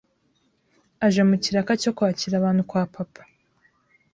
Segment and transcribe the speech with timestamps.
[1.05, 3.21] aje mukiraka cyo kwakira abantu kwa Papa